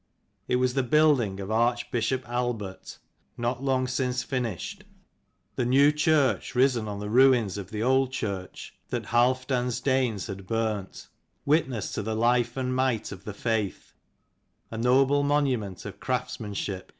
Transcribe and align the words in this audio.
It 0.47 0.55
was 0.55 0.73
the 0.73 0.81
building 0.81 1.39
of 1.39 1.51
archbishop 1.51 2.25
Aelberht 2.27 2.97
not 3.37 3.61
long 3.61 3.85
since 3.87 4.23
finished; 4.23 4.83
the 5.57 5.63
new 5.63 5.91
church 5.91 6.55
risen 6.55 6.87
on 6.87 6.97
the 6.97 7.05
253 7.05 7.23
ruins 7.37 7.57
of 7.59 7.69
the 7.69 7.83
old 7.83 8.11
church 8.11 8.73
that 8.89 9.05
Halfdan's 9.05 9.79
Danes 9.79 10.25
had 10.25 10.47
burnt; 10.47 11.07
witness 11.45 11.91
to 11.91 12.01
the 12.01 12.15
life 12.15 12.57
and 12.57 12.75
might 12.75 13.11
of 13.11 13.25
the 13.25 13.33
faith, 13.35 13.93
a 14.71 14.77
noble 14.79 15.21
monument 15.21 15.85
of 15.85 15.99
craftsmanship. 15.99 16.89